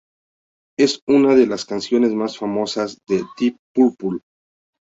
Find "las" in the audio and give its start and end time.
1.45-1.63